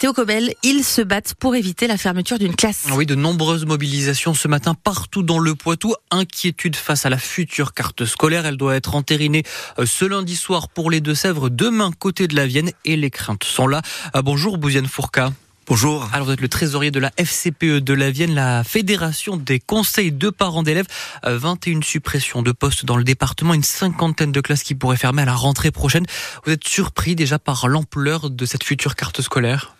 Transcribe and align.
Théo 0.00 0.14
Cobel, 0.14 0.54
ils 0.62 0.82
se 0.82 1.02
battent 1.02 1.34
pour 1.34 1.54
éviter 1.54 1.86
la 1.86 1.98
fermeture 1.98 2.38
d'une 2.38 2.56
classe. 2.56 2.86
Oui, 2.94 3.04
de 3.04 3.14
nombreuses 3.14 3.66
mobilisations 3.66 4.32
ce 4.32 4.48
matin 4.48 4.72
partout 4.72 5.22
dans 5.22 5.38
le 5.38 5.54
Poitou. 5.54 5.94
Inquiétude 6.10 6.74
face 6.74 7.04
à 7.04 7.10
la 7.10 7.18
future 7.18 7.74
carte 7.74 8.06
scolaire. 8.06 8.46
Elle 8.46 8.56
doit 8.56 8.76
être 8.76 8.94
entérinée 8.94 9.42
euh, 9.78 9.84
ce 9.84 10.06
lundi 10.06 10.36
soir 10.36 10.70
pour 10.70 10.90
les 10.90 11.02
Deux-Sèvres, 11.02 11.50
demain 11.50 11.90
côté 11.92 12.28
de 12.28 12.34
la 12.34 12.46
Vienne 12.46 12.70
et 12.86 12.96
les 12.96 13.10
craintes 13.10 13.44
sont 13.44 13.66
là. 13.66 13.82
Ah, 14.14 14.22
bonjour 14.22 14.56
Bouziane 14.56 14.86
Fourca. 14.86 15.34
Bonjour. 15.66 16.08
Alors 16.14 16.28
vous 16.28 16.32
êtes 16.32 16.40
le 16.40 16.48
trésorier 16.48 16.90
de 16.90 16.98
la 16.98 17.12
FCPE 17.18 17.80
de 17.80 17.92
la 17.92 18.10
Vienne, 18.10 18.34
la 18.34 18.64
Fédération 18.64 19.36
des 19.36 19.60
conseils 19.60 20.12
de 20.12 20.30
parents 20.30 20.62
d'élèves. 20.62 20.86
21 21.24 21.76
euh, 21.76 21.82
suppressions 21.82 22.40
de 22.40 22.52
postes 22.52 22.86
dans 22.86 22.96
le 22.96 23.04
département, 23.04 23.52
une 23.52 23.62
cinquantaine 23.62 24.32
de 24.32 24.40
classes 24.40 24.62
qui 24.62 24.74
pourraient 24.74 24.96
fermer 24.96 25.20
à 25.20 25.26
la 25.26 25.34
rentrée 25.34 25.70
prochaine. 25.70 26.06
Vous 26.46 26.52
êtes 26.52 26.66
surpris 26.66 27.16
déjà 27.16 27.38
par 27.38 27.68
l'ampleur 27.68 28.30
de 28.30 28.46
cette 28.46 28.64
future 28.64 28.96
carte 28.96 29.20
scolaire? 29.20 29.74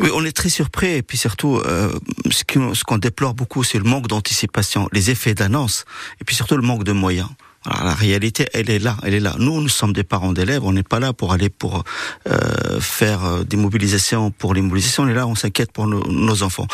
Oui, 0.00 0.10
on 0.14 0.24
est 0.24 0.36
très 0.36 0.50
surpris 0.50 0.88
et 0.88 1.02
puis 1.02 1.16
surtout, 1.16 1.56
euh, 1.56 1.90
ce 2.30 2.84
qu'on 2.84 2.98
déplore 2.98 3.34
beaucoup, 3.34 3.64
c'est 3.64 3.78
le 3.78 3.84
manque 3.84 4.08
d'anticipation, 4.08 4.88
les 4.92 5.10
effets 5.10 5.34
d'annonce 5.34 5.84
et 6.20 6.24
puis 6.24 6.36
surtout 6.36 6.56
le 6.56 6.62
manque 6.62 6.84
de 6.84 6.92
moyens. 6.92 7.28
Alors, 7.66 7.84
la 7.84 7.94
réalité, 7.94 8.46
elle 8.52 8.70
est 8.70 8.78
là, 8.78 8.96
elle 9.02 9.14
est 9.14 9.20
là. 9.20 9.34
Nous, 9.38 9.60
nous 9.60 9.68
sommes 9.68 9.92
des 9.92 10.04
parents 10.04 10.32
d'élèves, 10.32 10.62
on 10.64 10.72
n'est 10.72 10.84
pas 10.84 11.00
là 11.00 11.12
pour 11.12 11.32
aller 11.32 11.48
pour 11.48 11.82
euh, 12.28 12.80
faire 12.80 13.24
euh, 13.24 13.42
des 13.42 13.56
mobilisations 13.56 14.30
pour 14.30 14.54
les 14.54 14.62
mobilisations. 14.62 15.02
On 15.02 15.08
est 15.08 15.14
là, 15.14 15.26
on 15.26 15.34
s'inquiète 15.34 15.72
pour 15.72 15.88
nos, 15.88 16.06
nos, 16.06 16.44
enfants. 16.44 16.68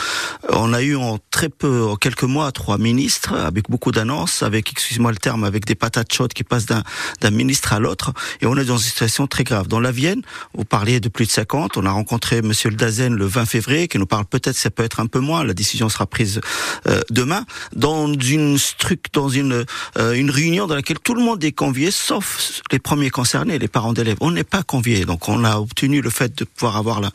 Euh, 0.45 0.55
on 0.57 0.75
a 0.75 0.83
eu 0.83 0.97
en 0.97 1.19
très 1.31 1.49
peu, 1.49 1.85
en 1.85 1.97
quelques 1.97 2.25
mois, 2.25 2.53
trois 2.53 2.77
ministres 2.77 3.33
avec 3.35 3.71
beaucoup 3.71 3.91
d'annonces, 3.91 4.43
avec, 4.43 4.71
excusez-moi 4.71 5.13
le 5.13 5.17
terme, 5.17 5.45
avec 5.45 5.65
des 5.65 5.75
patates 5.75 6.13
chaudes 6.13 6.35
qui 6.35 6.45
passent 6.45 6.67
d'un 6.67 7.31
ministre 7.31 7.73
à 7.73 7.79
l'autre, 7.79 8.13
et 8.43 8.47
on 8.47 8.57
est 8.59 8.65
dans 8.65 8.77
une 8.77 8.83
situation 8.83 9.27
très 9.27 9.45
grave. 9.45 9.69
Dans 9.69 9.81
la 9.81 9.93
Vienne, 9.93 10.21
vous 10.55 10.65
parliez 10.65 11.01
de 11.01 11.09
plus 11.09 11.25
de 11.25 11.31
50. 11.31 11.79
On 11.79 11.87
a 11.87 11.91
rencontré 11.91 12.43
Monsieur 12.43 12.69
le 12.69 12.77
Dazen 12.77 13.15
le 13.15 13.25
20 13.25 13.47
février, 13.47 13.89
qui 13.89 13.99
nous 13.99 14.07
parle 14.07 14.27
peut-être 14.27 14.57
ça 14.57 14.71
peut 14.71 14.85
être 14.85 15.01
un 15.01 15.07
peu 15.07 15.21
moins. 15.21 15.43
La 15.43 15.55
décision 15.55 15.89
sera 15.89 16.05
prise 16.05 16.43
euh, 16.87 17.01
demain 17.09 17.47
dans 17.75 18.13
une 18.13 18.59
structure, 18.59 19.11
dans 19.15 19.29
une 19.29 19.65
une 19.97 20.31
réunion 20.31 20.67
dans 20.67 20.75
tout 20.83 21.15
le 21.15 21.23
monde 21.23 21.43
est 21.45 21.53
convié, 21.53 21.91
sauf 21.91 22.61
les 22.71 22.79
premiers 22.79 23.11
concernés, 23.11 23.59
les 23.59 23.69
parents 23.69 23.93
d'élèves. 23.93 24.17
On 24.21 24.31
n'est 24.31 24.45
pas 24.45 24.63
conviés, 24.63 25.05
donc 25.05 25.29
on 25.29 25.45
a 25.45 25.57
obtenu 25.57 26.01
le 26.01 26.11
fait 26.11 26.37
de 26.37 26.45
pouvoir 26.45 26.77
avoir 26.77 27.01
là 27.01 27.11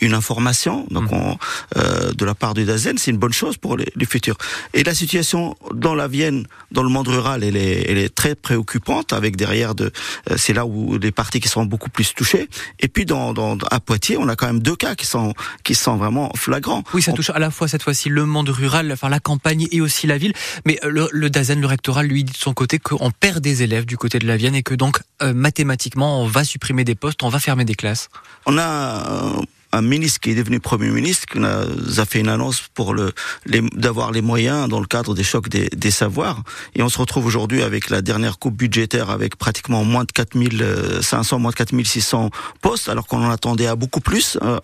une 0.00 0.14
information, 0.14 0.86
donc 0.90 1.10
mmh. 1.10 1.14
on, 1.14 1.38
euh, 1.76 2.12
de 2.12 2.24
la 2.24 2.34
part 2.34 2.54
du 2.54 2.64
Dazen, 2.64 2.98
c'est 2.98 3.10
une 3.10 3.18
bonne 3.18 3.32
chose 3.32 3.56
pour 3.56 3.76
les, 3.76 3.92
les, 3.96 4.06
futurs. 4.06 4.36
Et 4.74 4.84
la 4.84 4.94
situation 4.94 5.56
dans 5.74 5.94
la 5.94 6.08
Vienne, 6.08 6.46
dans 6.72 6.82
le 6.82 6.88
monde 6.88 7.08
rural, 7.08 7.44
elle 7.44 7.56
est, 7.56 7.90
elle 7.90 7.98
est 7.98 8.14
très 8.14 8.34
préoccupante, 8.34 9.12
avec 9.12 9.36
derrière 9.36 9.74
de, 9.74 9.92
euh, 10.30 10.34
c'est 10.36 10.52
là 10.52 10.66
où 10.66 10.98
les 10.98 11.12
parties 11.12 11.40
qui 11.40 11.48
sont 11.48 11.64
beaucoup 11.64 11.90
plus 11.90 12.14
touchées. 12.14 12.48
Et 12.80 12.88
puis 12.88 13.06
dans, 13.06 13.32
dans, 13.32 13.56
à 13.70 13.80
Poitiers, 13.80 14.16
on 14.16 14.28
a 14.28 14.36
quand 14.36 14.46
même 14.46 14.60
deux 14.60 14.76
cas 14.76 14.94
qui 14.94 15.06
sont 15.06 15.34
qui 15.64 15.74
sont 15.74 15.96
vraiment 15.96 16.30
flagrants. 16.34 16.82
Oui, 16.94 17.02
ça 17.02 17.12
touche 17.12 17.30
à 17.30 17.38
la 17.38 17.50
fois 17.50 17.68
cette 17.68 17.82
fois-ci 17.82 18.08
le 18.08 18.24
monde 18.26 18.48
rural, 18.48 18.90
enfin 18.92 19.08
la 19.08 19.20
campagne 19.20 19.68
et 19.70 19.80
aussi 19.80 20.06
la 20.06 20.18
ville. 20.18 20.32
Mais 20.66 20.78
le, 20.82 21.08
le 21.12 21.30
Dazen, 21.30 21.60
le 21.60 21.66
rectoral, 21.66 22.06
lui 22.06 22.24
dit 22.24 22.32
de 22.32 22.36
son 22.36 22.54
côté 22.54 22.78
qu'on 22.78 23.10
perd 23.10 23.40
des 23.40 23.62
élèves 23.62 23.84
du 23.84 23.96
côté 23.96 24.18
de 24.18 24.26
la 24.26 24.36
Vienne 24.36 24.54
et 24.54 24.62
que 24.62 24.74
donc 24.74 25.00
euh, 25.22 25.34
mathématiquement 25.34 26.22
on 26.22 26.26
va 26.26 26.44
supprimer 26.44 26.84
des 26.84 26.94
postes, 26.94 27.22
on 27.22 27.28
va 27.28 27.38
fermer 27.38 27.64
des 27.64 27.74
classes. 27.74 28.08
On 28.46 28.58
a 28.58 29.38
euh, 29.38 29.42
un 29.72 29.82
ministre 29.82 30.20
qui 30.20 30.30
est 30.30 30.34
devenu 30.34 30.60
Premier 30.60 30.90
ministre, 30.90 31.26
qui 31.26 31.38
nous 31.38 32.00
a 32.00 32.04
fait 32.04 32.20
une 32.20 32.28
annonce 32.28 32.62
pour 32.74 32.94
le, 32.94 33.12
d'avoir 33.46 34.12
les 34.12 34.20
moyens 34.20 34.68
dans 34.68 34.80
le 34.80 34.86
cadre 34.86 35.14
des 35.14 35.24
chocs 35.24 35.48
des, 35.48 35.68
des 35.74 35.90
savoirs. 35.90 36.42
Et 36.74 36.82
on 36.82 36.88
se 36.88 36.98
retrouve 36.98 37.26
aujourd'hui 37.26 37.62
avec 37.62 37.88
la 37.88 38.02
dernière 38.02 38.38
coupe 38.38 38.54
budgétaire 38.56 39.10
avec 39.10 39.36
pratiquement 39.36 39.82
moins 39.84 40.04
de 40.04 40.12
4500, 40.12 41.38
moins 41.38 41.50
de 41.50 41.56
4600 41.56 42.30
postes, 42.60 42.88
alors 42.88 43.06
qu'on 43.06 43.24
en 43.24 43.30
attendait 43.30 43.66
à 43.66 43.76
beaucoup 43.76 44.00
plus. 44.00 44.38
Euh, 44.42 44.58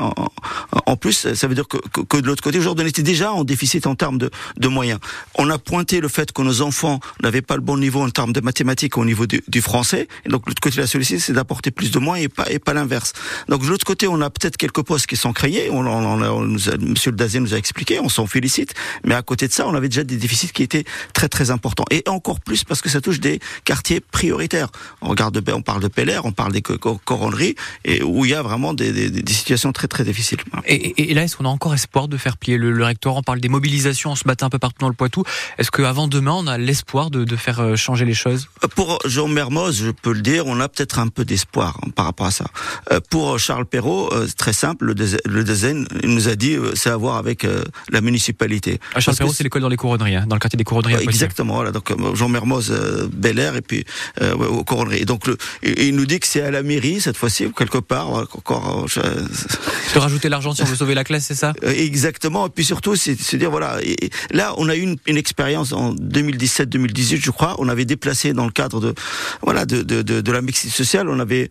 en, 0.86 0.96
plus, 0.96 1.32
ça 1.34 1.48
veut 1.48 1.54
dire 1.54 1.66
que, 1.66 1.78
que, 1.78 2.18
de 2.18 2.26
l'autre 2.26 2.42
côté, 2.42 2.58
aujourd'hui, 2.58 2.84
on 2.84 2.88
était 2.88 3.02
déjà 3.02 3.32
en 3.32 3.44
déficit 3.44 3.86
en 3.86 3.94
termes 3.94 4.18
de, 4.18 4.30
de, 4.56 4.68
moyens. 4.68 5.00
On 5.36 5.48
a 5.48 5.58
pointé 5.58 6.00
le 6.00 6.08
fait 6.08 6.32
que 6.32 6.42
nos 6.42 6.60
enfants 6.60 7.00
n'avaient 7.22 7.42
pas 7.42 7.56
le 7.56 7.62
bon 7.62 7.78
niveau 7.78 8.02
en 8.02 8.10
termes 8.10 8.32
de 8.32 8.40
mathématiques 8.40 8.98
au 8.98 9.04
niveau 9.04 9.26
du, 9.26 9.42
du 9.48 9.62
français. 9.62 10.06
Et 10.26 10.28
donc, 10.28 10.46
l'autre 10.46 10.60
côté 10.60 10.80
la 10.80 10.86
solution, 10.86 11.16
c'est 11.18 11.32
d'apporter 11.32 11.70
plus 11.70 11.90
de 11.90 11.98
moyens 11.98 12.26
et 12.26 12.28
pas, 12.28 12.50
et 12.50 12.58
pas 12.58 12.74
l'inverse. 12.74 13.12
Donc, 13.48 13.62
de 13.62 13.68
l'autre 13.68 13.86
côté, 13.86 14.06
on 14.06 14.20
a 14.20 14.28
peut-être 14.28 14.56
quelques 14.56 14.82
postes 14.82 14.97
qui 15.06 15.16
sont 15.16 15.32
créés. 15.32 15.70
On, 15.70 15.86
on, 15.86 16.22
on, 16.22 16.40
Monsieur 16.80 17.10
le 17.10 17.16
Dazier 17.16 17.40
nous 17.40 17.54
a 17.54 17.56
expliqué, 17.56 18.00
on 18.00 18.08
s'en 18.08 18.26
félicite. 18.26 18.74
Mais 19.04 19.14
à 19.14 19.22
côté 19.22 19.48
de 19.48 19.52
ça, 19.52 19.66
on 19.66 19.74
avait 19.74 19.88
déjà 19.88 20.04
des 20.04 20.16
déficits 20.16 20.52
qui 20.52 20.62
étaient 20.62 20.84
très 21.12 21.28
très 21.28 21.50
importants. 21.50 21.84
Et 21.90 22.02
encore 22.06 22.40
plus 22.40 22.64
parce 22.64 22.80
que 22.80 22.88
ça 22.88 23.00
touche 23.00 23.20
des 23.20 23.40
quartiers 23.64 24.00
prioritaires. 24.00 24.68
On 25.00 25.08
regarde, 25.08 25.42
on 25.52 25.62
parle 25.62 25.82
de 25.82 25.88
Peller, 25.88 26.20
on 26.24 26.32
parle 26.32 26.52
des 26.52 26.62
coronneries, 26.62 27.54
et 27.84 28.02
où 28.02 28.24
il 28.24 28.30
y 28.30 28.34
a 28.34 28.42
vraiment 28.42 28.74
des, 28.74 28.92
des, 28.92 29.10
des 29.10 29.32
situations 29.32 29.72
très 29.72 29.88
très 29.88 30.04
difficiles. 30.04 30.38
Et, 30.66 31.10
et 31.10 31.14
là, 31.14 31.22
est-ce 31.22 31.36
qu'on 31.36 31.44
a 31.44 31.48
encore 31.48 31.74
espoir 31.74 32.08
de 32.08 32.16
faire 32.16 32.36
plier 32.36 32.56
le, 32.58 32.70
le 32.70 32.84
rectorat? 32.84 33.18
On 33.18 33.22
parle 33.22 33.40
des 33.40 33.48
mobilisations, 33.48 34.12
on 34.12 34.16
se 34.16 34.24
battait 34.24 34.44
un 34.44 34.50
peu 34.50 34.58
partout 34.58 34.80
dans 34.80 34.88
le 34.88 34.94
Poitou. 34.94 35.24
Est-ce 35.58 35.70
qu'avant 35.70 36.08
demain, 36.08 36.32
on 36.32 36.46
a 36.46 36.58
l'espoir 36.58 37.10
de, 37.10 37.24
de, 37.24 37.36
faire 37.36 37.60
euh, 37.60 37.76
changer 37.76 38.04
les 38.04 38.14
choses? 38.14 38.48
Pour 38.74 38.98
Jean 39.04 39.28
Mermoz, 39.28 39.82
je 39.84 39.90
peux 39.90 40.12
le 40.12 40.20
dire, 40.20 40.46
on 40.46 40.60
a 40.60 40.68
peut-être 40.68 40.98
un 40.98 41.08
peu 41.08 41.24
d'espoir 41.24 41.78
hein, 41.82 41.90
par 41.94 42.04
rapport 42.04 42.26
à 42.26 42.30
ça. 42.30 42.46
Euh, 42.92 43.00
pour 43.10 43.38
Charles 43.38 43.66
Perrault, 43.66 44.12
euh, 44.12 44.26
très 44.36 44.52
simple, 44.52 44.87
le, 44.88 44.94
le 45.26 45.44
design 45.44 45.86
il 46.02 46.10
nous 46.14 46.28
a 46.28 46.36
dit 46.36 46.54
euh, 46.54 46.72
c'est 46.74 46.90
à 46.90 46.96
voir 46.96 47.16
avec 47.16 47.44
euh, 47.44 47.62
la 47.90 48.00
municipalité. 48.00 48.80
À 48.94 49.00
Charles 49.00 49.16
c'est 49.32 49.44
l'école 49.44 49.62
dans 49.62 49.68
les 49.68 49.76
couronneries, 49.76 50.16
hein, 50.16 50.24
dans 50.26 50.36
le 50.36 50.40
quartier 50.40 50.56
des 50.56 50.64
couronneries. 50.64 51.02
exactement, 51.02 51.54
voilà. 51.54 51.72
Donc 51.72 51.90
euh, 51.90 52.14
Jean 52.14 52.28
Mermoz, 52.28 52.72
Bel 53.12 53.38
Air 53.38 53.56
et 53.56 53.62
puis 53.62 53.84
euh, 54.22 54.34
aux 54.34 54.64
couronneries. 54.64 55.04
Donc 55.04 55.26
le, 55.26 55.36
il 55.62 55.94
nous 55.94 56.06
dit 56.06 56.20
que 56.20 56.26
c'est 56.26 56.42
à 56.42 56.50
la 56.50 56.62
mairie 56.62 57.00
cette 57.00 57.16
fois-ci 57.16 57.46
ou 57.46 57.52
quelque 57.52 57.78
part 57.78 58.10
encore. 58.10 58.86
Je... 58.88 59.00
De 59.94 59.98
rajouter 59.98 60.28
l'argent 60.28 60.54
si 60.54 60.62
on 60.62 60.66
veut 60.66 60.76
sauver 60.76 60.94
la 60.94 61.04
classe, 61.04 61.24
c'est 61.26 61.34
ça? 61.34 61.52
Exactement. 61.62 62.46
Et 62.46 62.50
puis 62.50 62.64
surtout, 62.64 62.94
c'est 62.94 63.18
se 63.18 63.36
dire 63.36 63.50
voilà. 63.50 63.78
Et 63.82 64.10
là, 64.30 64.54
on 64.58 64.68
a 64.68 64.76
eu 64.76 64.80
une, 64.80 64.96
une 65.06 65.16
expérience 65.16 65.72
en 65.72 65.94
2017-2018, 65.94 67.20
je 67.22 67.30
crois. 67.30 67.56
On 67.58 67.68
avait 67.68 67.84
déplacé 67.84 68.32
dans 68.32 68.44
le 68.44 68.52
cadre 68.52 68.80
de 68.80 68.94
voilà 69.42 69.64
de 69.64 69.82
de, 69.82 70.02
de, 70.02 70.20
de 70.20 70.32
la 70.32 70.42
mixité 70.42 70.70
sociale, 70.70 71.08
on 71.08 71.18
avait 71.20 71.50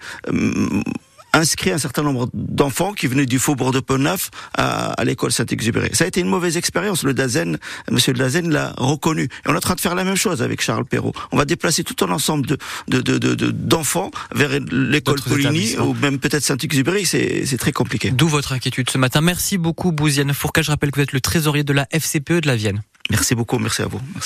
inscrit 1.34 1.72
un 1.72 1.78
certain 1.78 2.04
nombre 2.04 2.30
d'enfants 2.34 2.94
qui 2.94 3.08
venaient 3.08 3.26
du 3.26 3.40
faubourg 3.40 3.72
de 3.72 3.80
Pont-Neuf 3.80 4.32
à, 4.56 4.92
à 4.92 5.04
l'école 5.04 5.32
Saint-Exupéry. 5.32 5.90
Ça 5.94 6.06
a 6.06 6.08
été 6.08 6.22
une 6.22 6.28
mauvaise 6.28 6.58
expérience. 6.58 7.04
Le 7.04 7.14
Dazen, 7.14 7.58
Monsieur 7.92 8.14
Dazen 8.14 8.50
l'a 8.52 8.74
reconnu. 8.78 9.24
Et 9.24 9.30
on 9.48 9.54
est 9.54 9.58
en 9.58 9.60
train 9.60 9.76
de 9.76 9.82
faire 9.82 9.96
la 9.96 10.04
même 10.04 10.16
chose 10.16 10.42
avec 10.42 10.62
Charles 10.62 10.86
Perrault. 10.86 11.14
On 11.32 11.38
va 11.38 11.46
déplacer 11.46 11.84
tout 11.84 12.04
un 12.04 12.12
ensemble 12.12 12.48
de, 12.48 12.58
de, 12.88 13.02
de, 13.02 13.52
d'enfants 13.52 14.12
vers 14.34 14.50
l'école 14.72 15.22
Poligny 15.22 15.78
ou 15.78 15.94
même 15.94 16.20
peut-être 16.20 16.44
Saint-Exupéry. 16.44 17.06
C'est, 17.06 17.46
c'est 17.46 17.58
très 17.58 17.72
compliqué. 17.72 18.12
D'où 18.12 18.28
votre 18.28 18.54
inquiétude 18.54 18.90
ce 18.90 18.98
matin. 18.98 19.22
Merci 19.22 19.58
beaucoup, 19.58 19.92
Bouziane 19.92 20.34
Fourcade. 20.34 20.64
Je 20.64 20.72
rappelle 20.72 20.92
que 20.92 20.98
vous 20.98 21.04
êtes 21.04 21.14
le 21.14 21.22
trésorier 21.22 21.64
de 21.64 21.74
la 21.74 21.88
FCPE 21.92 22.42
de 22.42 22.48
la 22.48 22.56
Vienne. 22.56 22.82
Merci 23.10 23.36
beaucoup. 23.36 23.58
Merci 23.58 23.84
à 23.84 23.88
vous. 23.88 24.02
Merci. 24.14 24.26